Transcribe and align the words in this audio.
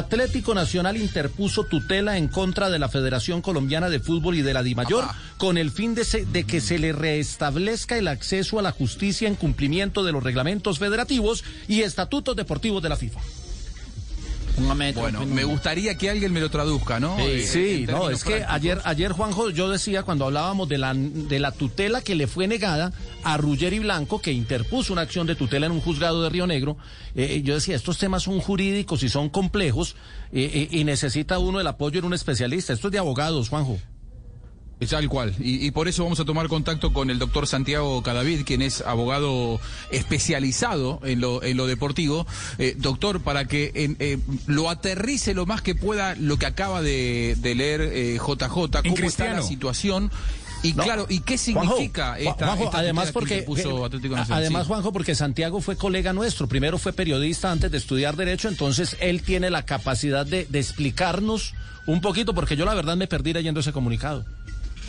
Atlético 0.00 0.54
Nacional 0.54 0.96
interpuso 0.96 1.64
tutela 1.64 2.16
en 2.16 2.28
contra 2.28 2.70
de 2.70 2.78
la 2.78 2.88
Federación 2.88 3.42
Colombiana 3.42 3.90
de 3.90 4.00
Fútbol 4.00 4.34
y 4.34 4.42
de 4.42 4.54
la 4.54 4.62
DIMAYOR 4.62 5.04
con 5.36 5.58
el 5.58 5.70
fin 5.70 5.94
de, 5.94 6.04
de 6.32 6.44
que 6.44 6.60
se 6.62 6.78
le 6.78 6.92
restablezca 6.92 7.98
el 7.98 8.08
acceso 8.08 8.58
a 8.58 8.62
la 8.62 8.72
justicia 8.72 9.28
en 9.28 9.34
cumplimiento 9.34 10.02
de 10.02 10.12
los 10.12 10.22
reglamentos 10.22 10.78
federativos 10.78 11.44
y 11.68 11.82
estatutos 11.82 12.34
deportivos 12.34 12.82
de 12.82 12.88
la 12.88 12.96
FIFA. 12.96 13.20
Bueno, 15.00 15.26
me 15.26 15.44
gustaría 15.44 15.96
que 15.96 16.10
alguien 16.10 16.32
me 16.32 16.40
lo 16.40 16.50
traduzca, 16.50 17.00
¿no? 17.00 17.16
Sí, 17.18 17.84
eh, 17.84 17.86
no, 17.88 18.10
es 18.10 18.24
que 18.24 18.44
ayer, 18.46 18.80
ayer 18.84 19.12
Juanjo, 19.12 19.50
yo 19.50 19.68
decía 19.68 20.02
cuando 20.02 20.26
hablábamos 20.26 20.68
de 20.68 20.78
la, 20.78 20.94
de 20.94 21.38
la 21.38 21.52
tutela 21.52 22.02
que 22.02 22.14
le 22.14 22.26
fue 22.26 22.46
negada 22.46 22.92
a 23.24 23.36
Ruggeri 23.36 23.78
Blanco, 23.78 24.20
que 24.20 24.32
interpuso 24.32 24.92
una 24.92 25.02
acción 25.02 25.26
de 25.26 25.34
tutela 25.34 25.66
en 25.66 25.72
un 25.72 25.80
juzgado 25.80 26.22
de 26.22 26.30
Río 26.30 26.46
Negro, 26.46 26.76
eh, 27.14 27.28
eh, 27.30 27.42
yo 27.42 27.54
decía, 27.54 27.76
estos 27.76 27.98
temas 27.98 28.22
son 28.22 28.40
jurídicos 28.40 29.02
y 29.02 29.08
son 29.08 29.28
complejos 29.28 29.96
y 30.32 30.84
necesita 30.84 31.40
uno 31.40 31.60
el 31.60 31.66
apoyo 31.66 32.00
de 32.00 32.06
un 32.06 32.14
especialista. 32.14 32.72
Esto 32.72 32.86
es 32.86 32.92
de 32.92 32.98
abogados, 32.98 33.48
Juanjo. 33.48 33.78
Tal 34.88 35.08
cual. 35.08 35.34
Y, 35.38 35.70
por 35.72 35.88
eso 35.88 36.04
vamos 36.04 36.20
a 36.20 36.24
tomar 36.24 36.48
contacto 36.48 36.92
con 36.92 37.10
el 37.10 37.18
doctor 37.18 37.46
Santiago 37.46 38.02
Cadavid, 38.02 38.44
quien 38.44 38.62
es 38.62 38.80
abogado 38.80 39.60
especializado 39.90 41.00
en 41.04 41.20
lo, 41.20 41.42
en 41.42 41.56
lo 41.56 41.66
deportivo. 41.66 42.26
Eh, 42.58 42.74
doctor, 42.78 43.20
para 43.20 43.44
que 43.44 43.72
eh, 43.74 44.18
lo 44.46 44.70
aterrice 44.70 45.34
lo 45.34 45.44
más 45.44 45.60
que 45.60 45.74
pueda 45.74 46.14
lo 46.16 46.38
que 46.38 46.46
acaba 46.46 46.80
de, 46.80 47.36
leer 47.42 48.18
JJ, 48.18 48.78
eh, 48.78 48.88
cómo 48.88 49.06
está 49.06 49.34
la 49.34 49.42
situación 49.42 50.10
y 50.62 50.74
claro, 50.74 51.06
¿y 51.08 51.20
qué 51.20 51.38
significa 51.38 52.18
esta, 52.18 52.52
además 52.72 53.12
porque 53.12 53.44
además 54.28 54.66
Juanjo 54.66 54.92
porque 54.92 55.14
Santiago 55.14 55.60
fue 55.60 55.76
colega 55.76 56.12
nuestro, 56.12 56.48
primero 56.48 56.78
fue 56.78 56.92
periodista 56.92 57.50
antes 57.50 57.70
de 57.70 57.78
estudiar 57.78 58.16
derecho, 58.16 58.48
entonces 58.48 58.96
él 59.00 59.22
tiene 59.22 59.50
la 59.50 59.64
capacidad 59.64 60.26
de, 60.26 60.46
de 60.48 60.58
explicarnos 60.58 61.54
un 61.86 62.00
poquito 62.00 62.34
porque 62.34 62.56
yo 62.56 62.66
la 62.66 62.74
verdad 62.74 62.96
me 62.96 63.06
perdí 63.06 63.32
leyendo 63.32 63.60
ese 63.60 63.72
comunicado. 63.72 64.24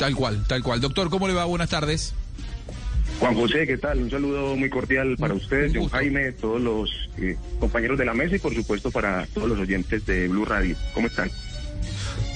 Tal 0.01 0.15
cual, 0.15 0.43
tal 0.47 0.63
cual. 0.63 0.81
Doctor, 0.81 1.11
¿cómo 1.11 1.27
le 1.27 1.35
va? 1.35 1.45
Buenas 1.45 1.69
tardes. 1.69 2.15
Juan 3.19 3.35
José, 3.35 3.67
¿qué 3.67 3.77
tal? 3.77 3.99
Un 3.99 4.09
saludo 4.09 4.55
muy 4.55 4.67
cordial 4.67 5.15
para 5.15 5.35
ustedes, 5.35 5.73
John 5.75 5.89
Jaime, 5.89 6.31
todos 6.31 6.59
los 6.59 6.89
eh, 7.19 7.37
compañeros 7.59 7.99
de 7.99 8.05
la 8.05 8.15
mesa 8.15 8.35
y 8.35 8.39
por 8.39 8.51
supuesto 8.55 8.89
para 8.89 9.27
todos 9.27 9.47
los 9.47 9.59
oyentes 9.59 10.03
de 10.07 10.27
Blue 10.27 10.43
Radio. 10.43 10.75
¿Cómo 10.95 11.05
están? 11.05 11.29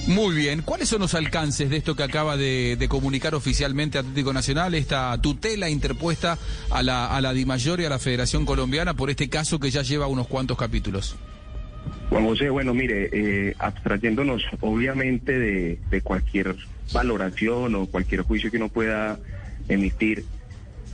Muy 0.06 0.36
bien. 0.36 0.62
¿Cuáles 0.62 0.88
son 0.88 1.00
los 1.00 1.14
alcances 1.14 1.68
de 1.68 1.78
esto 1.78 1.96
que 1.96 2.04
acaba 2.04 2.36
de, 2.36 2.86
comunicar 2.88 3.34
oficialmente 3.34 3.98
Atlético 3.98 4.32
Nacional, 4.32 4.76
esta 4.76 5.20
tutela 5.20 5.68
interpuesta 5.68 6.38
a 6.70 6.84
la, 6.84 7.08
a 7.08 7.20
la 7.20 7.32
DIMAYOR 7.32 7.80
y 7.80 7.84
a 7.86 7.88
la 7.88 7.98
Federación 7.98 8.46
Colombiana 8.46 8.94
por 8.94 9.10
este 9.10 9.28
caso 9.28 9.58
que 9.58 9.72
ya 9.72 9.82
lleva 9.82 10.06
unos 10.06 10.28
cuantos 10.28 10.56
capítulos? 10.56 11.16
Juan 12.10 12.26
José, 12.26 12.48
bueno, 12.48 12.74
mire, 12.74 13.10
eh, 13.12 13.56
abstrayéndonos 13.58 14.44
obviamente 14.60 15.36
de, 15.36 15.80
de 15.90 16.00
cualquier 16.02 16.54
valoración 16.92 17.74
o 17.74 17.86
cualquier 17.86 18.22
juicio 18.22 18.50
que 18.50 18.56
uno 18.56 18.68
pueda 18.68 19.18
emitir, 19.68 20.24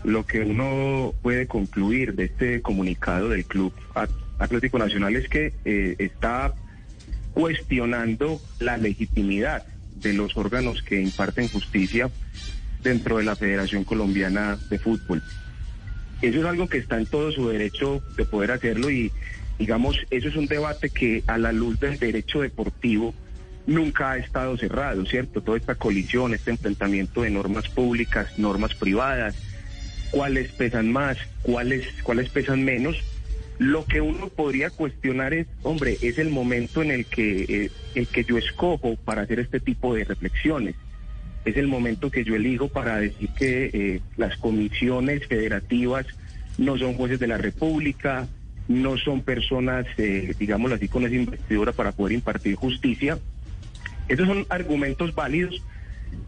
lo 0.05 0.27
que 0.27 0.41
uno 0.41 1.15
puede 1.23 1.47
concluir 1.47 2.15
de 2.15 2.25
este 2.25 2.61
comunicado 2.63 3.29
del 3.29 3.45
Club 3.45 3.73
Atlético 4.39 4.79
Nacional 4.79 5.15
es 5.17 5.29
que 5.29 5.53
eh, 5.65 5.95
está 5.99 6.55
cuestionando 7.35 8.41
la 8.59 8.77
legitimidad 8.77 9.65
de 9.97 10.13
los 10.13 10.37
órganos 10.37 10.83
que 10.83 11.01
imparten 11.01 11.49
justicia 11.49 12.11
dentro 12.83 13.19
de 13.19 13.25
la 13.25 13.37
Federación 13.37 13.85
Colombiana 13.85 14.59
de 14.69 14.79
Fútbol. 14.79 15.23
Eso 16.21 16.41
es 16.41 16.45
algo 16.45 16.69
que 16.69 16.79
está 16.79 16.99
en 16.99 17.07
todo 17.07 17.33
su 17.33 17.49
derecho 17.49 18.03
de 18.17 18.25
poder 18.25 18.51
hacerlo 18.53 18.91
y 18.91 19.13
digamos, 19.59 19.97
eso 20.11 20.29
es 20.29 20.37
un 20.37 20.47
debate 20.47 20.91
que 20.91 21.23
a 21.27 21.39
la 21.39 21.53
luz 21.53 21.79
del 21.79 21.99
derecho 21.99 22.41
deportivo 22.41 23.15
nunca 23.67 24.13
ha 24.13 24.19
estado 24.19 24.57
cerrado, 24.57 25.05
¿cierto? 25.07 25.41
Toda 25.41 25.59
esta 25.59 25.75
colisión, 25.75 26.35
este 26.35 26.51
enfrentamiento 26.51 27.23
de 27.23 27.31
normas 27.31 27.69
públicas, 27.69 28.39
normas 28.39 28.75
privadas, 28.75 29.37
cuáles 30.11 30.51
pesan 30.53 30.93
más, 30.93 31.19
cuáles, 31.43 31.87
cuáles 32.03 32.29
pesan 32.29 32.65
menos. 32.65 32.97
Lo 33.59 33.85
que 33.85 34.01
uno 34.01 34.29
podría 34.29 34.71
cuestionar 34.71 35.35
es, 35.35 35.47
hombre, 35.63 35.97
es 36.03 36.19
el 36.19 36.31
momento 36.31 36.83
en 36.83 36.91
el 36.91 37.07
que, 37.07 37.43
eh, 37.49 37.71
el 37.95 38.07
que 38.09 38.25
yo 38.25 38.39
escojo 38.39 38.97
para 38.97 39.23
hacer 39.23 39.41
este 39.41 39.61
tipo 39.61 39.95
de 39.95 40.05
reflexiones. 40.05 40.75
Es 41.45 41.57
el 41.57 41.69
momento 41.69 42.11
que 42.11 42.25
yo 42.25 42.35
elijo 42.35 42.69
para 42.69 42.99
decir 42.99 43.29
que 43.37 43.71
eh, 43.73 44.01
las 44.17 44.37
comisiones 44.37 45.27
federativas 45.27 46.07
no 46.59 46.79
son 46.79 46.95
jueces 46.95 47.19
de 47.19 47.27
la 47.27 47.39
República, 47.39 48.29
no 48.69 48.97
son 48.97 49.23
personas, 49.23 49.87
eh, 49.99 50.35
digámoslo 50.39 50.77
así, 50.77 50.89
con 50.89 51.05
esa 51.05 51.15
investidura 51.15 51.73
para 51.73 51.93
poder 51.93 52.13
impartir 52.13 52.55
justicia, 52.55 53.19
esos 54.13 54.27
son 54.27 54.45
argumentos 54.51 55.15
válidos, 55.15 55.63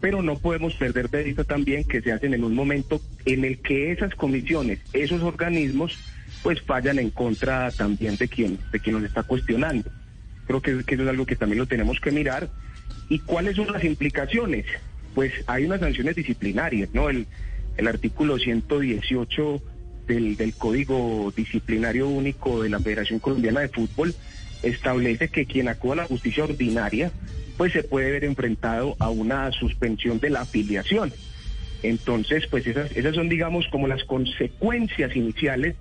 pero 0.01 0.23
no 0.23 0.39
podemos 0.39 0.73
perder 0.73 1.07
de 1.11 1.23
vista 1.23 1.43
también 1.43 1.83
que 1.83 2.01
se 2.01 2.11
hacen 2.11 2.33
en 2.33 2.43
un 2.43 2.55
momento 2.55 2.99
en 3.25 3.45
el 3.45 3.59
que 3.59 3.91
esas 3.91 4.15
comisiones, 4.15 4.79
esos 4.91 5.21
organismos, 5.21 5.99
pues 6.41 6.59
fallan 6.63 6.97
en 6.97 7.11
contra 7.11 7.69
también 7.69 8.17
de 8.17 8.27
quien, 8.27 8.57
de 8.71 8.79
quien 8.79 8.95
nos 8.95 9.05
está 9.05 9.21
cuestionando. 9.21 9.91
Creo 10.47 10.61
que, 10.63 10.71
eso 10.71 11.03
es 11.03 11.07
algo 11.07 11.27
que 11.27 11.35
también 11.35 11.59
lo 11.59 11.67
tenemos 11.67 11.99
que 11.99 12.09
mirar. 12.09 12.49
¿Y 13.07 13.19
cuáles 13.19 13.55
son 13.55 13.71
las 13.71 13.83
implicaciones? 13.83 14.65
Pues 15.13 15.31
hay 15.45 15.65
unas 15.65 15.79
sanciones 15.79 16.15
disciplinarias, 16.15 16.89
¿no? 16.91 17.09
El, 17.09 17.27
artículo 17.87 18.39
118 18.39 19.61
del, 20.07 20.37
del 20.37 20.55
Código 20.55 21.31
Disciplinario 21.35 22.07
Único 22.07 22.63
de 22.63 22.69
la 22.69 22.79
Federación 22.79 23.19
Colombiana 23.19 23.59
de 23.59 23.69
Fútbol 23.69 24.15
establece 24.63 25.27
que 25.27 25.45
quien 25.45 25.67
acuda 25.67 25.93
a 25.93 25.97
la 25.97 26.05
justicia 26.05 26.45
ordinaria 26.45 27.11
pues 27.57 27.73
se 27.73 27.83
puede 27.83 28.11
ver 28.11 28.23
enfrentado 28.25 28.95
a 28.99 29.09
una 29.09 29.51
suspensión 29.51 30.19
de 30.19 30.29
la 30.29 30.41
afiliación. 30.41 31.13
Entonces, 31.83 32.47
pues 32.47 32.65
esas, 32.67 32.91
esas 32.95 33.15
son, 33.15 33.29
digamos, 33.29 33.67
como 33.67 33.87
las 33.87 34.03
consecuencias 34.03 35.15
iniciales 35.15 35.75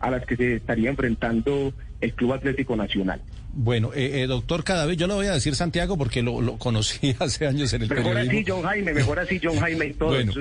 a 0.00 0.10
las 0.10 0.26
que 0.26 0.36
se 0.36 0.56
estaría 0.56 0.90
enfrentando 0.90 1.72
el 2.00 2.12
Club 2.14 2.34
Atlético 2.34 2.76
Nacional. 2.76 3.22
Bueno, 3.56 3.92
eh, 3.94 4.22
eh, 4.22 4.26
doctor 4.26 4.64
vez 4.64 4.96
yo 4.96 5.06
le 5.06 5.14
voy 5.14 5.26
a 5.26 5.32
decir 5.32 5.54
Santiago 5.54 5.96
porque 5.96 6.22
lo, 6.22 6.58
conocí 6.58 7.14
hace 7.20 7.46
años 7.46 7.72
en 7.72 7.82
el 7.82 7.88
mejor 7.88 8.14
periodismo. 8.14 8.32
así 8.32 8.44
John 8.46 8.62
Jaime, 8.62 8.92
mejor 8.92 9.20
así 9.20 9.40
John 9.42 9.58
Jaime 9.58 9.86
y 9.86 9.92
todo. 9.94 10.08
Bueno, 10.08 10.32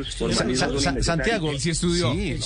Santiago, 1.01 1.52
él 1.52 1.59
sí 1.59 1.69
estudió. 1.69 2.12
Sí, 2.13 2.31
él, 2.31 2.41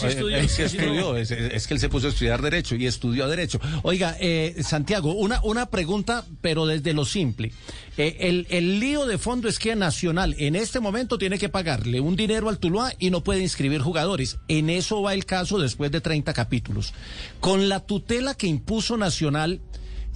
sí 0.50 0.64
estudió. 0.64 1.16
Es, 1.16 1.68
que 1.68 1.74
él 1.74 1.80
se 1.80 1.90
puso 1.90 2.08
a 2.08 2.10
estudiar 2.10 2.42
Derecho 2.42 2.76
y 2.76 2.86
estudió 2.86 3.28
Derecho. 3.28 3.60
Oiga, 3.84 4.18
eh, 4.20 4.56
Santiago, 4.62 5.14
una, 5.14 5.40
una 5.44 5.68
pregunta, 5.70 6.26
pero 6.42 6.66
desde 6.66 6.94
lo 6.94 7.06
simple. 7.06 7.52
Eh, 7.98 8.18
el, 8.20 8.46
el 8.50 8.80
lío 8.80 9.06
de 9.06 9.18
fondo 9.18 9.48
es 9.48 9.60
que 9.60 9.76
Nacional 9.76 10.36
en 10.38 10.56
este 10.56 10.80
momento 10.80 11.18
tiene 11.18 11.40
que 11.40 11.50
pagarle 11.50 12.00
un 12.00 12.16
dinero 12.16 12.50
al 12.50 12.60
Tuluá 12.60 12.94
y 13.00 13.10
no 13.10 13.24
puede 13.24 13.42
inscribir 13.42 13.82
jugadores. 13.82 14.38
En 14.48 14.70
eso 14.70 15.02
va 15.02 15.14
el 15.14 15.26
caso 15.26 15.60
después 15.60 15.92
de 15.92 16.02
30 16.02 16.34
capítulos. 16.34 16.94
Con 17.40 17.70
la 17.70 17.80
tutela 17.80 18.36
que 18.36 18.48
impuso 18.48 18.98
Nacional 18.98 19.62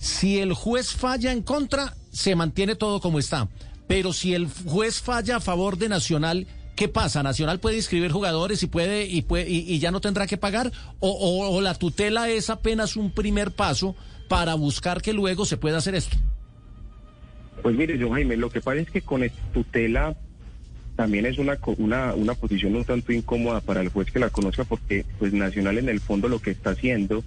si 0.01 0.39
el 0.39 0.53
juez 0.53 0.93
falla 0.93 1.31
en 1.31 1.43
contra, 1.43 1.93
se 2.11 2.35
mantiene 2.35 2.75
todo 2.75 2.99
como 2.99 3.19
está. 3.19 3.47
Pero 3.87 4.13
si 4.13 4.33
el 4.33 4.47
juez 4.47 4.99
falla 4.99 5.35
a 5.35 5.39
favor 5.39 5.77
de 5.77 5.89
Nacional, 5.89 6.47
¿qué 6.75 6.87
pasa? 6.87 7.21
¿Nacional 7.21 7.59
puede 7.59 7.75
inscribir 7.75 8.11
jugadores 8.11 8.63
y 8.63 8.67
puede 8.67 9.05
y, 9.05 9.77
ya 9.77 9.91
no 9.91 10.01
tendrá 10.01 10.25
que 10.25 10.37
pagar? 10.37 10.71
O, 10.99 11.61
la 11.61 11.75
tutela 11.75 12.29
es 12.29 12.49
apenas 12.49 12.95
un 12.95 13.11
primer 13.11 13.51
paso 13.51 13.95
para 14.27 14.55
buscar 14.55 15.03
que 15.03 15.13
luego 15.13 15.45
se 15.45 15.57
pueda 15.57 15.77
hacer 15.77 15.93
esto? 15.93 16.17
Pues 17.61 17.75
mire, 17.75 17.95
yo 17.99 18.09
Jaime, 18.09 18.37
lo 18.37 18.49
que 18.49 18.59
pasa 18.59 18.79
es 18.79 18.89
que 18.89 19.03
con 19.03 19.21
tutela 19.53 20.15
también 20.95 21.27
es 21.27 21.37
una, 21.37 21.59
una, 21.77 22.15
una 22.15 22.33
posición 22.33 22.75
un 22.75 22.85
tanto 22.85 23.11
incómoda 23.11 23.61
para 23.61 23.81
el 23.81 23.89
juez 23.89 24.09
que 24.09 24.17
la 24.17 24.31
conozca 24.31 24.63
porque 24.63 25.05
pues 25.19 25.31
Nacional 25.31 25.77
en 25.77 25.89
el 25.89 25.99
fondo 25.99 26.27
lo 26.27 26.39
que 26.39 26.49
está 26.49 26.71
haciendo 26.71 27.23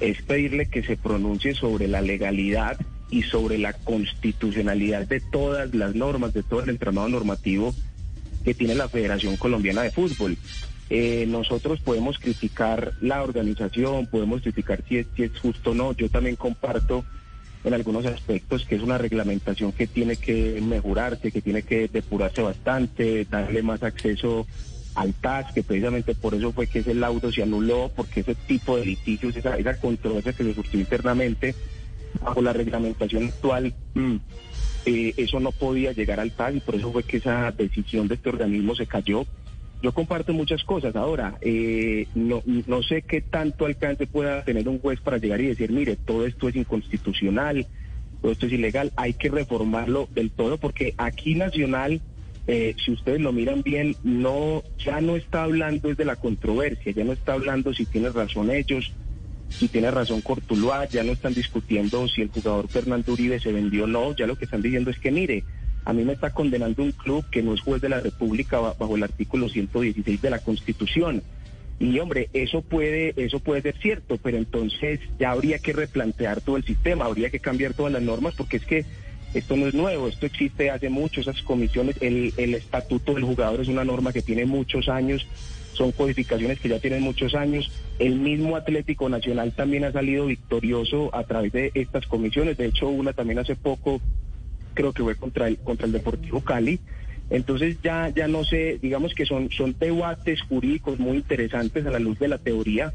es 0.00 0.22
pedirle 0.22 0.66
que 0.66 0.82
se 0.82 0.96
pronuncie 0.96 1.54
sobre 1.54 1.88
la 1.88 2.00
legalidad 2.00 2.78
y 3.10 3.22
sobre 3.22 3.58
la 3.58 3.72
constitucionalidad 3.72 5.06
de 5.06 5.20
todas 5.20 5.74
las 5.74 5.94
normas, 5.94 6.32
de 6.32 6.42
todo 6.42 6.62
el 6.62 6.70
entramado 6.70 7.08
normativo 7.08 7.74
que 8.44 8.54
tiene 8.54 8.74
la 8.74 8.88
Federación 8.88 9.36
Colombiana 9.36 9.82
de 9.82 9.90
Fútbol. 9.90 10.36
Eh, 10.88 11.26
nosotros 11.28 11.80
podemos 11.80 12.18
criticar 12.18 12.94
la 13.00 13.22
organización, 13.22 14.06
podemos 14.06 14.42
criticar 14.42 14.82
si 14.88 14.98
es, 14.98 15.06
si 15.14 15.24
es 15.24 15.38
justo 15.38 15.70
o 15.70 15.74
no. 15.74 15.92
Yo 15.92 16.08
también 16.08 16.36
comparto 16.36 17.04
en 17.62 17.74
algunos 17.74 18.06
aspectos 18.06 18.64
que 18.64 18.76
es 18.76 18.82
una 18.82 18.98
reglamentación 18.98 19.72
que 19.72 19.86
tiene 19.86 20.16
que 20.16 20.60
mejorarse, 20.62 21.30
que 21.30 21.42
tiene 21.42 21.62
que 21.62 21.88
depurarse 21.88 22.42
bastante, 22.42 23.26
darle 23.26 23.62
más 23.62 23.82
acceso 23.82 24.46
al 24.94 25.14
TAS, 25.14 25.52
que 25.52 25.62
precisamente 25.62 26.14
por 26.14 26.34
eso 26.34 26.52
fue 26.52 26.66
que 26.66 26.80
ese 26.80 26.94
laudo 26.94 27.32
se 27.32 27.42
anuló, 27.42 27.90
porque 27.94 28.20
ese 28.20 28.34
tipo 28.34 28.76
de 28.76 28.86
litigios, 28.86 29.36
esa, 29.36 29.56
esa 29.56 29.78
controversia 29.78 30.32
que 30.32 30.44
se 30.44 30.54
surgió 30.54 30.80
internamente 30.80 31.54
bajo 32.20 32.42
la 32.42 32.52
reglamentación 32.52 33.26
actual, 33.26 33.74
mm, 33.94 34.16
eh, 34.86 35.14
eso 35.16 35.40
no 35.40 35.52
podía 35.52 35.92
llegar 35.92 36.20
al 36.20 36.32
TAS 36.32 36.56
y 36.56 36.60
por 36.60 36.74
eso 36.74 36.92
fue 36.92 37.02
que 37.02 37.18
esa 37.18 37.52
decisión 37.52 38.08
de 38.08 38.14
este 38.14 38.28
organismo 38.28 38.74
se 38.74 38.86
cayó. 38.86 39.26
Yo 39.82 39.92
comparto 39.92 40.34
muchas 40.34 40.62
cosas. 40.64 40.94
Ahora, 40.94 41.38
eh, 41.40 42.06
no, 42.14 42.42
no 42.44 42.82
sé 42.82 43.02
qué 43.02 43.22
tanto 43.22 43.64
alcance 43.64 44.06
pueda 44.06 44.44
tener 44.44 44.68
un 44.68 44.78
juez 44.78 45.00
para 45.00 45.18
llegar 45.18 45.40
y 45.40 45.46
decir, 45.46 45.70
mire, 45.70 45.96
todo 45.96 46.26
esto 46.26 46.48
es 46.48 46.56
inconstitucional, 46.56 47.66
todo 48.20 48.32
esto 48.32 48.46
es 48.46 48.52
ilegal, 48.52 48.92
hay 48.96 49.14
que 49.14 49.30
reformarlo 49.30 50.08
del 50.14 50.30
todo 50.30 50.58
porque 50.58 50.94
aquí 50.98 51.34
Nacional, 51.34 52.02
eh, 52.46 52.74
si 52.84 52.92
ustedes 52.92 53.20
lo 53.20 53.32
miran 53.32 53.62
bien, 53.62 53.96
no 54.02 54.62
ya 54.84 55.00
no 55.00 55.16
está 55.16 55.44
hablando 55.44 55.88
desde 55.88 56.04
la 56.04 56.16
controversia, 56.16 56.92
ya 56.92 57.04
no 57.04 57.12
está 57.12 57.34
hablando 57.34 57.72
si 57.72 57.86
tiene 57.86 58.10
razón 58.10 58.50
ellos, 58.50 58.92
si 59.48 59.68
tiene 59.68 59.90
razón 59.90 60.20
Cortuluá, 60.20 60.86
ya 60.86 61.02
no 61.02 61.12
están 61.12 61.34
discutiendo 61.34 62.08
si 62.08 62.22
el 62.22 62.30
jugador 62.30 62.68
Fernando 62.68 63.12
Uribe 63.12 63.40
se 63.40 63.52
vendió 63.52 63.84
o 63.84 63.86
no, 63.86 64.14
ya 64.14 64.26
lo 64.26 64.36
que 64.36 64.46
están 64.46 64.62
diciendo 64.62 64.90
es 64.90 64.98
que 64.98 65.10
mire, 65.10 65.44
a 65.84 65.92
mí 65.92 66.04
me 66.04 66.12
está 66.12 66.30
condenando 66.30 66.82
un 66.82 66.92
club 66.92 67.24
que 67.30 67.42
no 67.42 67.54
es 67.54 67.60
juez 67.60 67.80
de 67.80 67.88
la 67.88 68.00
República 68.00 68.60
bajo 68.60 68.96
el 68.96 69.02
artículo 69.02 69.48
116 69.48 70.20
de 70.20 70.30
la 70.30 70.38
Constitución. 70.38 71.22
Y 71.78 71.98
hombre, 71.98 72.28
eso 72.34 72.60
puede, 72.60 73.14
eso 73.16 73.40
puede 73.40 73.62
ser 73.62 73.76
cierto, 73.80 74.18
pero 74.18 74.36
entonces 74.36 75.00
ya 75.18 75.30
habría 75.30 75.58
que 75.58 75.72
replantear 75.72 76.42
todo 76.42 76.58
el 76.58 76.64
sistema, 76.64 77.06
habría 77.06 77.30
que 77.30 77.40
cambiar 77.40 77.72
todas 77.72 77.92
las 77.92 78.02
normas, 78.02 78.34
porque 78.36 78.58
es 78.58 78.66
que 78.66 78.84
esto 79.34 79.56
no 79.56 79.66
es 79.66 79.74
nuevo, 79.74 80.08
esto 80.08 80.26
existe 80.26 80.70
hace 80.70 80.88
mucho, 80.88 81.20
esas 81.20 81.42
comisiones, 81.42 81.96
el, 82.00 82.32
el 82.36 82.54
estatuto 82.54 83.14
del 83.14 83.24
jugador 83.24 83.60
es 83.60 83.68
una 83.68 83.84
norma 83.84 84.12
que 84.12 84.22
tiene 84.22 84.44
muchos 84.44 84.88
años, 84.88 85.26
son 85.72 85.92
codificaciones 85.92 86.58
que 86.60 86.68
ya 86.68 86.80
tienen 86.80 87.02
muchos 87.02 87.34
años. 87.34 87.70
El 87.98 88.16
mismo 88.16 88.56
Atlético 88.56 89.08
Nacional 89.08 89.52
también 89.52 89.84
ha 89.84 89.92
salido 89.92 90.26
victorioso 90.26 91.14
a 91.14 91.24
través 91.24 91.52
de 91.52 91.70
estas 91.74 92.06
comisiones, 92.06 92.58
de 92.58 92.66
hecho 92.66 92.88
una 92.88 93.12
también 93.12 93.38
hace 93.38 93.56
poco 93.56 94.00
creo 94.74 94.92
que 94.92 95.02
fue 95.02 95.14
contra 95.14 95.48
el, 95.48 95.58
contra 95.58 95.86
el 95.86 95.92
Deportivo 95.92 96.40
Cali. 96.40 96.80
Entonces 97.30 97.76
ya, 97.82 98.08
ya 98.08 98.26
no 98.26 98.44
sé, 98.44 98.78
digamos 98.82 99.14
que 99.14 99.24
son, 99.24 99.50
son 99.50 99.76
debates 99.78 100.42
jurídicos 100.42 100.98
muy 100.98 101.18
interesantes 101.18 101.86
a 101.86 101.90
la 101.90 102.00
luz 102.00 102.18
de 102.18 102.26
la 102.26 102.38
teoría, 102.38 102.92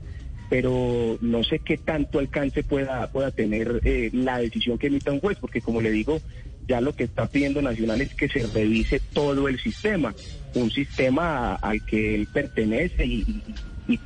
pero 0.49 1.17
no 1.21 1.43
sé 1.43 1.59
qué 1.59 1.77
tanto 1.77 2.19
alcance 2.19 2.63
pueda, 2.63 3.11
pueda 3.11 3.31
tener 3.31 3.81
eh, 3.83 4.09
la 4.13 4.39
decisión 4.39 4.77
que 4.77 4.87
emita 4.87 5.11
un 5.11 5.19
juez, 5.19 5.37
porque 5.39 5.61
como 5.61 5.81
le 5.81 5.91
digo, 5.91 6.21
ya 6.67 6.81
lo 6.81 6.93
que 6.93 7.03
está 7.03 7.27
pidiendo 7.27 7.61
Nacional 7.61 8.01
es 8.01 8.13
que 8.13 8.29
se 8.29 8.45
revise 8.47 8.99
todo 8.99 9.47
el 9.47 9.59
sistema, 9.59 10.13
un 10.53 10.71
sistema 10.71 11.55
al 11.55 11.85
que 11.85 12.15
él 12.15 12.27
pertenece 12.31 13.05
y, 13.05 13.43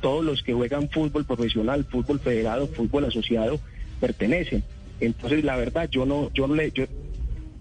todos 0.00 0.24
los 0.24 0.42
que 0.42 0.52
juegan 0.52 0.90
fútbol 0.90 1.24
profesional, 1.24 1.84
fútbol 1.84 2.20
federado, 2.20 2.68
fútbol 2.68 3.06
asociado, 3.06 3.60
pertenecen. 3.98 4.62
Entonces, 5.00 5.42
la 5.42 5.56
verdad, 5.56 5.88
yo 5.90 6.04
no, 6.04 6.30
yo 6.34 6.46
no 6.46 6.54
le, 6.54 6.70
yo, 6.70 6.84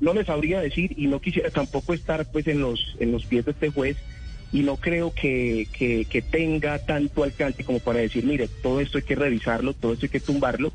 no 0.02 0.14
les 0.14 0.28
sabría 0.28 0.60
decir 0.60 0.94
y 0.98 1.08
no 1.08 1.22
quisiera 1.22 1.50
tampoco 1.50 1.94
estar 1.94 2.30
pues 2.30 2.48
en 2.48 2.60
los 2.60 2.96
en 3.00 3.12
los 3.12 3.26
pies 3.26 3.46
de 3.46 3.52
este 3.52 3.70
juez 3.70 3.98
y 4.52 4.62
no 4.62 4.78
creo 4.78 5.14
que, 5.14 5.68
que, 5.72 6.22
tenga 6.22 6.80
tanto 6.80 7.24
alcance 7.24 7.64
como 7.64 7.80
para 7.80 8.00
decir, 8.00 8.26
mire, 8.26 8.48
todo 8.48 8.80
esto 8.80 8.98
hay 8.98 9.04
que 9.04 9.16
revisarlo, 9.16 9.74
todo 9.74 9.94
esto 9.94 10.06
hay 10.06 10.10
que 10.10 10.20
tumbarlo, 10.20 10.72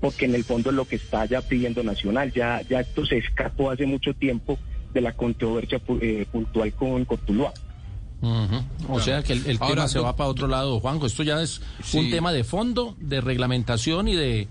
porque 0.00 0.24
en 0.24 0.34
el 0.34 0.44
fondo 0.44 0.70
es 0.70 0.76
lo 0.76 0.86
que 0.86 0.96
está 0.96 1.26
ya 1.26 1.42
pidiendo 1.42 1.82
Nacional, 1.82 2.32
ya, 2.32 2.62
ya 2.62 2.80
esto 2.80 3.04
se 3.04 3.18
escapó 3.18 3.70
hace 3.70 3.86
mucho 3.86 4.14
tiempo 4.14 4.58
de 4.94 5.00
la 5.00 5.12
controversia 5.12 5.80
eh, 6.00 6.26
puntual 6.30 6.72
con 6.72 7.04
Cortuluá. 7.04 7.52
O 8.88 9.00
sea 9.00 9.22
que 9.22 9.32
el, 9.32 9.58
tema 9.58 9.86
se 9.86 10.00
va 10.00 10.16
para 10.16 10.28
otro 10.28 10.48
lado, 10.48 10.80
Juanjo. 10.80 11.06
Esto 11.06 11.22
ya 11.22 11.40
es 11.40 11.60
un 11.94 12.10
tema 12.10 12.32
de 12.32 12.42
fondo, 12.42 12.96
de 12.98 13.20
reglamentación 13.20 14.08
y 14.08 14.16
de 14.16 14.48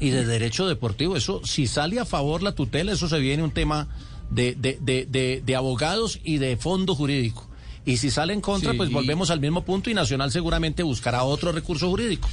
y 0.00 0.10
de 0.10 0.24
derecho 0.24 0.66
deportivo. 0.66 1.16
Eso, 1.16 1.42
si 1.44 1.66
sale 1.66 2.00
a 2.00 2.04
favor 2.04 2.42
la 2.42 2.52
tutela, 2.52 2.92
eso 2.92 3.08
se 3.08 3.18
viene 3.20 3.42
un 3.42 3.52
tema 3.52 3.88
de, 4.30 4.54
de, 4.54 4.78
de, 4.80 5.42
de, 5.44 5.56
abogados 5.56 6.18
y 6.24 6.38
de 6.38 6.56
fondo 6.56 6.94
jurídico. 6.94 7.49
Y 7.84 7.96
si 7.96 8.10
sale 8.10 8.32
en 8.32 8.40
contra, 8.40 8.74
pues 8.74 8.90
volvemos 8.90 9.30
al 9.30 9.40
mismo 9.40 9.64
punto 9.64 9.90
y 9.90 9.94
Nacional 9.94 10.30
seguramente 10.30 10.82
buscará 10.82 11.24
otro 11.24 11.52
recurso 11.52 11.88
jurídico 11.88 12.28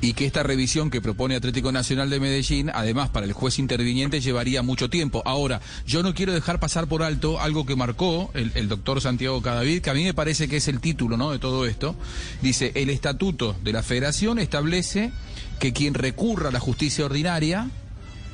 y 0.00 0.12
que 0.12 0.26
esta 0.26 0.42
revisión 0.42 0.90
que 0.90 1.00
propone 1.00 1.36
Atlético 1.36 1.72
Nacional 1.72 2.10
de 2.10 2.20
Medellín, 2.20 2.70
además 2.72 3.10
para 3.10 3.26
el 3.26 3.32
juez 3.32 3.58
interviniente, 3.58 4.20
llevaría 4.20 4.62
mucho 4.62 4.90
tiempo. 4.90 5.22
Ahora, 5.24 5.60
yo 5.86 6.02
no 6.02 6.14
quiero 6.14 6.32
dejar 6.32 6.60
pasar 6.60 6.86
por 6.86 7.02
alto 7.02 7.40
algo 7.40 7.66
que 7.66 7.76
marcó 7.76 8.30
el, 8.34 8.52
el 8.54 8.68
doctor 8.68 9.00
Santiago 9.00 9.40
Cadavid, 9.42 9.80
que 9.80 9.90
a 9.90 9.94
mí 9.94 10.04
me 10.04 10.14
parece 10.14 10.48
que 10.48 10.58
es 10.58 10.68
el 10.68 10.80
título 10.80 11.16
¿no? 11.16 11.30
de 11.30 11.38
todo 11.38 11.66
esto. 11.66 11.96
Dice, 12.42 12.72
el 12.74 12.90
estatuto 12.90 13.56
de 13.64 13.72
la 13.72 13.82
federación 13.82 14.38
establece 14.38 15.12
que 15.58 15.72
quien 15.72 15.94
recurra 15.94 16.50
a 16.50 16.52
la 16.52 16.60
justicia 16.60 17.04
ordinaria 17.04 17.70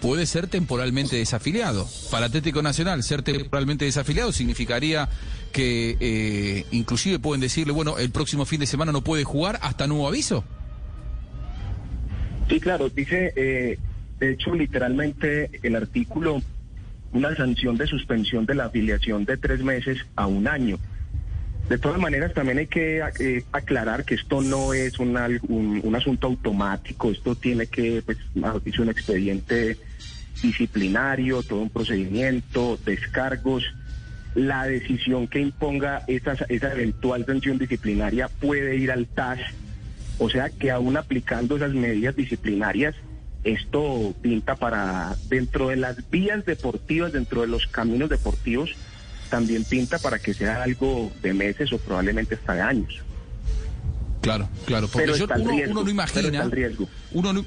puede 0.02 0.26
ser 0.26 0.49
temporalmente 0.49 1.16
desafiliado. 1.16 1.88
Para 2.10 2.26
Atlético 2.26 2.60
Nacional, 2.60 3.04
ser 3.04 3.22
temporalmente 3.22 3.84
desafiliado 3.84 4.32
significaría 4.32 5.08
que 5.52 5.96
eh, 6.00 6.66
inclusive 6.72 7.20
pueden 7.20 7.40
decirle, 7.40 7.72
bueno, 7.72 7.96
el 7.99 8.10
próximo 8.10 8.44
fin 8.44 8.58
de 8.60 8.66
semana 8.66 8.90
no 8.90 9.02
puede 9.04 9.22
jugar 9.22 9.60
hasta 9.62 9.87
nuevo 9.87 10.08
aviso. 10.08 10.44
Sí, 12.49 12.58
claro, 12.58 12.90
dice, 12.90 13.32
eh, 13.37 13.78
de 14.19 14.32
hecho, 14.32 14.54
literalmente 14.54 15.50
el 15.62 15.76
artículo, 15.76 16.43
una 17.12 17.34
sanción 17.37 17.76
de 17.76 17.87
suspensión 17.87 18.44
de 18.44 18.56
la 18.56 18.64
afiliación 18.64 19.25
de 19.25 19.37
tres 19.37 19.62
meses 19.62 19.98
a 20.16 20.26
un 20.26 20.48
año. 20.48 20.78
De 21.69 21.78
todas 21.78 22.00
maneras, 22.00 22.34
también 22.34 22.58
hay 22.58 22.66
que 22.66 23.00
eh, 23.20 23.44
aclarar 23.52 24.05
que 24.05 24.16
esto 24.16 24.40
no 24.40 24.75
es 24.75 24.98
un, 24.98 25.16
un, 25.84 25.94
asunto 25.94 26.26
automático, 26.26 27.12
esto 27.12 27.37
tiene 27.37 27.69
que, 27.69 28.02
pues, 28.05 28.19
un 28.34 28.88
expediente 28.88 29.78
disciplinario, 30.42 31.42
todo 31.42 31.60
un 31.60 31.70
procedimiento, 31.70 32.78
descargos. 32.84 33.64
La 34.34 34.64
decisión 34.64 35.28
que 35.28 35.40
imponga 35.40 36.04
esa, 36.06 36.32
esa 36.48 36.72
eventual 36.72 37.24
sanción 37.26 37.58
disciplinaria 37.58 38.28
puede 38.28 38.76
ir 38.76 38.90
al 38.90 39.06
TAS, 39.06 39.40
o 40.18 40.28
sea 40.28 40.50
que 40.50 40.70
aún 40.70 40.96
aplicando 40.96 41.56
esas 41.56 41.72
medidas 41.72 42.16
disciplinarias, 42.16 42.94
esto 43.44 44.14
pinta 44.22 44.56
para, 44.56 45.16
dentro 45.28 45.68
de 45.68 45.76
las 45.76 46.10
vías 46.10 46.44
deportivas, 46.44 47.12
dentro 47.12 47.42
de 47.42 47.48
los 47.48 47.66
caminos 47.66 48.08
deportivos, 48.08 48.70
también 49.28 49.64
pinta 49.64 49.98
para 49.98 50.18
que 50.18 50.34
sea 50.34 50.62
algo 50.62 51.10
de 51.22 51.32
meses 51.34 51.72
o 51.72 51.78
probablemente 51.78 52.34
hasta 52.34 52.54
de 52.54 52.60
años. 52.60 53.00
Claro, 54.20 54.48
claro, 54.66 54.88
porque 54.88 55.10
uno, 55.10 55.82
no 55.82 55.90
imagina, 55.90 56.48
uno 57.10 57.32
no, 57.32 57.44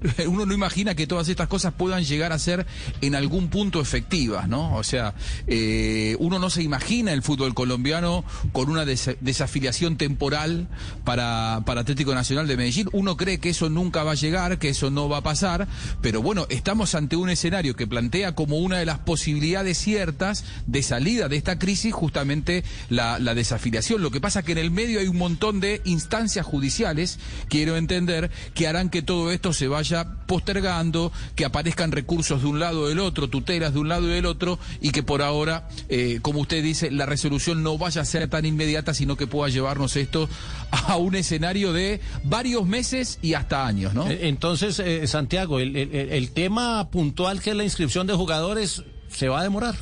uno 0.26 0.46
no 0.46 0.54
imagina 0.54 0.94
que 0.94 1.06
todas 1.06 1.28
estas 1.28 1.48
cosas 1.48 1.74
puedan 1.74 2.04
llegar 2.04 2.32
a 2.32 2.38
ser 2.38 2.66
en 3.00 3.14
algún 3.14 3.48
punto 3.48 3.80
efectivas, 3.80 4.48
¿no? 4.48 4.74
O 4.76 4.84
sea, 4.84 5.14
eh, 5.46 6.16
uno 6.18 6.38
no 6.38 6.50
se 6.50 6.62
imagina 6.62 7.12
el 7.12 7.22
fútbol 7.22 7.54
colombiano 7.54 8.24
con 8.52 8.70
una 8.70 8.84
desafiliación 8.84 9.96
temporal 9.96 10.68
para, 11.04 11.62
para 11.66 11.80
Atlético 11.80 12.14
Nacional 12.14 12.46
de 12.46 12.56
Medellín. 12.56 12.88
Uno 12.92 13.16
cree 13.16 13.38
que 13.38 13.50
eso 13.50 13.70
nunca 13.70 14.04
va 14.04 14.12
a 14.12 14.14
llegar, 14.14 14.58
que 14.58 14.68
eso 14.68 14.90
no 14.90 15.08
va 15.08 15.18
a 15.18 15.22
pasar, 15.22 15.68
pero 16.00 16.22
bueno, 16.22 16.46
estamos 16.48 16.94
ante 16.94 17.16
un 17.16 17.30
escenario 17.30 17.76
que 17.76 17.86
plantea 17.86 18.34
como 18.34 18.58
una 18.58 18.78
de 18.78 18.86
las 18.86 18.98
posibilidades 19.00 19.78
ciertas 19.78 20.44
de 20.66 20.82
salida 20.82 21.28
de 21.28 21.36
esta 21.36 21.58
crisis 21.58 21.92
justamente 21.92 22.64
la, 22.88 23.18
desafiliación. 23.34 24.02
Lo 24.02 24.10
que 24.10 24.20
pasa 24.20 24.42
que 24.42 24.52
en 24.52 24.58
el 24.58 24.70
medio 24.70 25.00
hay 25.00 25.08
un 25.08 25.18
montón 25.18 25.60
de 25.60 25.80
instancias 25.84 26.44
judiciales, 26.44 27.18
quiero 27.48 27.76
entender, 27.76 28.30
que 28.54 28.66
harán 28.66 28.90
que 28.90 29.02
todo 29.02 29.30
esto 29.30 29.52
se 29.52 29.68
vaya 29.68 29.87
postergando, 30.26 31.12
que 31.34 31.44
aparezcan 31.44 31.92
recursos 31.92 32.42
de 32.42 32.48
un 32.48 32.60
lado 32.60 32.82
o 32.82 32.88
del 32.88 32.98
otro, 32.98 33.28
tutelas 33.28 33.74
de 33.74 33.80
un 33.80 33.88
lado 33.88 34.06
y 34.06 34.10
del 34.10 34.26
otro, 34.26 34.58
y 34.80 34.90
que 34.90 35.02
por 35.02 35.22
ahora, 35.22 35.68
eh, 35.88 36.18
como 36.22 36.40
usted 36.40 36.62
dice, 36.62 36.90
la 36.90 37.06
resolución 37.06 37.62
no 37.62 37.78
vaya 37.78 38.02
a 38.02 38.04
ser 38.04 38.28
tan 38.28 38.44
inmediata, 38.44 38.94
sino 38.94 39.16
que 39.16 39.26
pueda 39.26 39.50
llevarnos 39.50 39.96
esto 39.96 40.28
a 40.70 40.96
un 40.96 41.14
escenario 41.14 41.72
de 41.72 42.00
varios 42.24 42.66
meses 42.66 43.18
y 43.22 43.34
hasta 43.34 43.66
años, 43.66 43.94
¿no? 43.94 44.08
Eh, 44.10 44.28
entonces, 44.28 44.78
eh, 44.78 45.06
Santiago, 45.06 45.60
el, 45.60 45.76
el 45.76 46.30
tema 46.30 46.90
puntual 46.90 47.40
que 47.40 47.50
es 47.50 47.56
la 47.56 47.64
inscripción 47.64 48.06
de 48.06 48.14
jugadores 48.14 48.82
se 49.08 49.28
va 49.28 49.40
a 49.40 49.42
demorar 49.42 49.74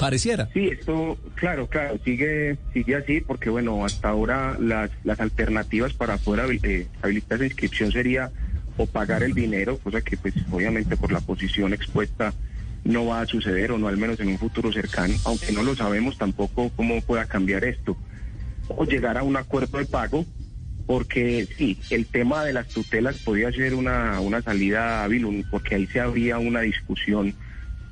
pareciera. 0.00 0.48
Sí, 0.54 0.66
esto, 0.68 1.18
claro, 1.34 1.68
claro, 1.68 1.98
sigue, 2.04 2.56
sigue 2.72 2.96
así, 2.96 3.20
porque 3.20 3.50
bueno, 3.50 3.84
hasta 3.84 4.08
ahora 4.08 4.56
las, 4.58 4.90
las 5.04 5.20
alternativas 5.20 5.92
para 5.92 6.16
poder 6.16 6.40
habilitar 7.02 7.36
esa 7.36 7.44
inscripción 7.44 7.92
sería 7.92 8.32
o 8.82 8.86
pagar 8.86 9.22
el 9.22 9.34
dinero, 9.34 9.78
cosa 9.78 10.00
que 10.00 10.16
pues 10.16 10.34
obviamente 10.50 10.96
por 10.96 11.12
la 11.12 11.20
posición 11.20 11.72
expuesta 11.74 12.32
no 12.84 13.06
va 13.06 13.20
a 13.20 13.26
suceder 13.26 13.72
o 13.72 13.78
no 13.78 13.88
al 13.88 13.98
menos 13.98 14.18
en 14.20 14.28
un 14.28 14.38
futuro 14.38 14.72
cercano, 14.72 15.14
aunque 15.24 15.52
no 15.52 15.62
lo 15.62 15.76
sabemos 15.76 16.16
tampoco 16.16 16.70
cómo 16.74 17.00
pueda 17.02 17.26
cambiar 17.26 17.64
esto, 17.64 17.96
o 18.68 18.84
llegar 18.84 19.18
a 19.18 19.22
un 19.22 19.36
acuerdo 19.36 19.78
de 19.78 19.84
pago, 19.84 20.24
porque 20.86 21.46
sí, 21.58 21.78
el 21.90 22.06
tema 22.06 22.44
de 22.44 22.52
las 22.52 22.68
tutelas 22.68 23.18
podría 23.18 23.52
ser 23.52 23.74
una, 23.74 24.18
una 24.20 24.40
salida 24.40 25.04
hábil, 25.04 25.44
porque 25.50 25.74
ahí 25.74 25.86
se 25.86 26.00
habría 26.00 26.38
una 26.38 26.60
discusión 26.60 27.34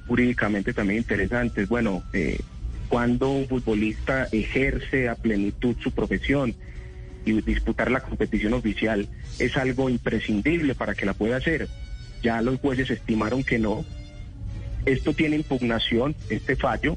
jurídicamente 0.07 0.73
también 0.73 0.99
interesante. 0.99 1.66
Bueno, 1.66 2.02
eh, 2.12 2.40
cuando 2.88 3.30
un 3.30 3.47
futbolista 3.47 4.26
ejerce 4.33 5.09
a 5.09 5.14
plenitud 5.14 5.76
su 5.80 5.92
profesión, 5.92 6.54
y 7.28 7.40
disputar 7.40 7.90
la 7.90 8.00
competición 8.00 8.54
oficial 8.54 9.08
es 9.38 9.56
algo 9.56 9.90
imprescindible 9.90 10.75
para 10.75 10.94
que 10.94 11.06
la 11.06 11.14
pueda 11.14 11.37
hacer. 11.37 11.68
Ya 12.23 12.40
los 12.42 12.58
jueces 12.58 12.90
estimaron 12.90 13.44
que 13.44 13.58
no. 13.58 13.85
Esto 14.87 15.12
tiene 15.12 15.37
impugnación, 15.37 16.16
este 16.30 16.56
fallo, 16.56 16.97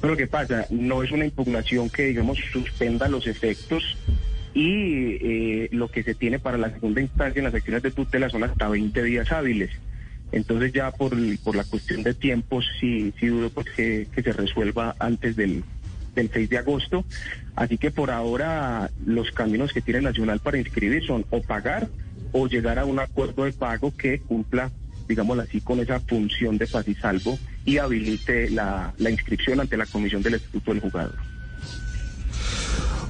pero 0.00 0.16
¿qué 0.16 0.26
pasa? 0.26 0.66
No 0.70 1.02
es 1.02 1.10
una 1.10 1.24
impugnación 1.24 1.90
que, 1.90 2.06
digamos, 2.06 2.38
suspenda 2.52 3.08
los 3.08 3.26
efectos 3.26 3.96
y 4.54 5.18
eh, 5.20 5.68
lo 5.72 5.88
que 5.88 6.02
se 6.02 6.14
tiene 6.14 6.38
para 6.38 6.58
la 6.58 6.70
segunda 6.70 7.00
instancia 7.00 7.38
en 7.38 7.44
las 7.44 7.54
acciones 7.54 7.82
de 7.82 7.90
tutela 7.90 8.30
son 8.30 8.44
hasta 8.44 8.68
20 8.68 9.02
días 9.02 9.30
hábiles. 9.32 9.70
Entonces 10.30 10.72
ya 10.72 10.90
por, 10.90 11.16
por 11.38 11.56
la 11.56 11.64
cuestión 11.64 12.02
de 12.02 12.14
tiempos 12.14 12.66
sí, 12.80 13.12
sí 13.18 13.26
dudo 13.28 13.50
pues 13.50 13.66
que, 13.70 14.06
que 14.14 14.22
se 14.22 14.32
resuelva 14.32 14.94
antes 14.98 15.36
del, 15.36 15.64
del 16.18 16.30
6 16.30 16.50
de 16.50 16.58
agosto. 16.58 17.04
Así 17.56 17.78
que 17.78 17.90
por 17.90 18.10
ahora 18.10 18.90
los 19.04 19.30
caminos 19.32 19.72
que 19.72 19.80
tiene 19.80 20.00
Nacional 20.00 20.40
para 20.40 20.58
inscribir 20.58 21.04
son 21.04 21.24
o 21.30 21.40
pagar 21.42 21.88
o 22.32 22.46
llegar 22.46 22.78
a 22.78 22.84
un 22.84 22.98
acuerdo 22.98 23.44
de 23.44 23.52
pago 23.52 23.92
que 23.96 24.20
cumpla, 24.20 24.70
digámoslo 25.08 25.42
así, 25.42 25.60
con 25.60 25.80
esa 25.80 26.00
función 26.00 26.58
de 26.58 26.66
paz 26.66 26.86
y 26.88 26.94
salvo 26.94 27.38
y 27.64 27.78
habilite 27.78 28.50
la, 28.50 28.92
la 28.98 29.10
inscripción 29.10 29.60
ante 29.60 29.76
la 29.76 29.86
Comisión 29.86 30.22
del 30.22 30.34
Estatuto 30.34 30.72
del 30.72 30.80
Jugador. 30.80 31.37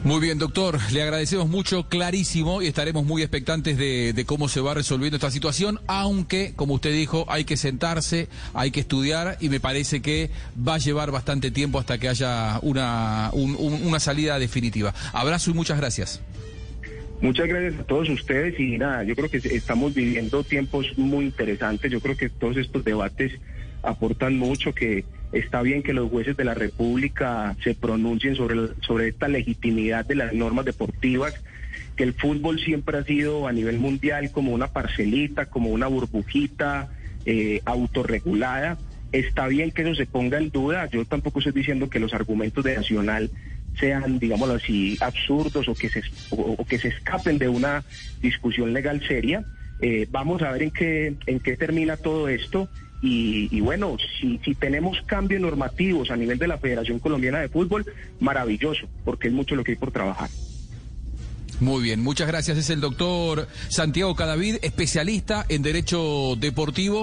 Muy 0.05 0.21
bien, 0.21 0.39
doctor. 0.39 0.79
Le 0.93 1.03
agradecemos 1.03 1.49
mucho, 1.49 1.89
clarísimo, 1.89 2.63
y 2.63 2.67
estaremos 2.67 3.05
muy 3.05 3.23
expectantes 3.23 3.77
de, 3.77 4.13
de, 4.13 4.25
cómo 4.25 4.49
se 4.49 4.61
va 4.61 4.73
resolviendo 4.73 5.17
esta 5.17 5.31
situación, 5.31 5.81
aunque, 5.87 6.53
como 6.55 6.75
usted 6.75 6.93
dijo, 6.93 7.27
hay 7.29 7.45
que 7.45 7.57
sentarse, 7.57 8.29
hay 8.55 8.71
que 8.71 8.81
estudiar, 8.81 9.37
y 9.41 9.49
me 9.49 9.61
parece 9.61 10.01
que 10.01 10.31
va 10.57 10.77
a 10.77 10.79
llevar 10.79 11.11
bastante 11.11 11.51
tiempo 11.51 11.79
hasta 11.79 11.99
que 11.99 12.09
haya 12.09 12.61
una, 12.63 13.31
un, 13.33 13.57
un, 13.59 13.87
una 13.87 13.99
salida 13.99 14.39
definitiva. 14.39 14.95
Abrazo 15.13 15.51
y 15.51 15.55
muchas 15.55 15.79
gracias. 15.79 16.23
Muchas 17.21 17.49
gracias 17.49 17.81
a 17.81 17.85
todos 17.85 18.09
ustedes 18.09 18.59
y 18.61 18.79
nada, 18.79 19.03
yo 19.03 19.17
creo 19.17 19.29
que 19.29 19.39
estamos 19.39 19.93
viviendo 19.93 20.45
tiempos 20.45 20.87
muy 20.97 21.25
interesantes, 21.25 21.91
yo 21.91 22.01
creo 22.01 22.17
que 22.17 22.29
todos 22.29 22.57
estos 22.57 22.85
debates 22.85 23.33
aportan 23.83 24.39
mucho, 24.39 24.73
que 24.73 25.05
está 25.33 25.63
bien 25.63 25.83
que 25.83 25.93
los 25.93 26.11
jueces 26.11 26.37
de 26.37 26.45
la 26.45 26.55
República 26.55 27.57
se 27.63 27.75
pronuncien 27.75 28.35
sobre, 28.35 28.57
sobre 28.81 29.09
esta 29.09 29.29
legitimidad 29.29 30.07
de 30.07 30.15
las 30.15 30.33
normas 30.33 30.65
deportivas, 30.65 31.35
que 31.97 32.05
el 32.05 32.15
fútbol 32.15 32.59
siempre 32.61 32.99
ha 32.99 33.05
sido 33.05 33.47
a 33.49 33.53
nivel 33.53 33.79
mundial 33.79 34.31
como 34.31 34.53
una 34.53 34.69
parcelita, 34.69 35.47
como 35.47 35.71
una 35.71 35.87
burbujita 35.87 36.89
eh, 37.27 37.61
autorregulada. 37.65 38.79
Está 39.13 39.47
bien 39.49 39.71
que 39.71 39.83
eso 39.83 39.95
se 39.95 40.07
ponga 40.07 40.39
en 40.39 40.51
duda, 40.51 40.87
yo 40.87 41.05
tampoco 41.05 41.39
estoy 41.41 41.53
diciendo 41.53 41.89
que 41.91 41.99
los 41.99 42.15
argumentos 42.15 42.65
de 42.65 42.77
Nacional 42.77 43.31
sean, 43.79 44.19
digámoslo 44.19 44.55
así, 44.55 44.97
absurdos 45.01 45.69
o 45.69 45.75
que 45.75 45.89
se, 45.89 46.03
o, 46.31 46.57
o 46.59 46.65
que 46.65 46.79
se 46.79 46.89
escapen 46.89 47.39
de 47.39 47.49
una 47.49 47.85
discusión 48.21 48.73
legal 48.73 49.03
seria. 49.07 49.45
Eh, 49.81 50.09
vamos 50.11 50.43
a 50.43 50.51
ver 50.51 50.65
en 50.65 50.71
qué, 50.71 51.15
en 51.27 51.41
qué 51.41 51.57
termina 51.57 51.97
todo 51.97 52.29
esto. 52.29 52.69
Y, 53.01 53.49
y, 53.57 53.61
bueno, 53.61 53.97
si, 54.21 54.39
si 54.45 54.55
tenemos 54.55 55.01
cambios 55.07 55.41
normativos 55.41 56.11
a 56.11 56.17
nivel 56.17 56.39
de 56.39 56.49
la 56.49 56.59
Federación 56.59 56.99
Colombiana 56.99 57.41
de 57.41 57.49
Fútbol, 57.49 57.87
maravilloso, 58.21 58.89
porque 59.05 59.29
es 59.29 59.35
mucho 59.35 59.55
lo 59.55 59.63
que 59.63 59.73
hay 59.73 59.77
por 59.77 59.93
trabajar. 59.93 60.29
Muy 61.61 61.83
bien, 61.83 62.01
muchas 62.01 62.29
gracias. 62.29 62.57
Es 62.57 62.71
el 62.71 62.81
doctor 62.81 63.49
Santiago 63.69 64.15
Cadavid, 64.15 64.57
especialista 64.63 65.45
en 65.49 65.63
Derecho 65.63 66.37
Deportivo. 66.37 66.97